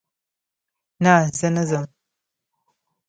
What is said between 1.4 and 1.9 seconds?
نه ځم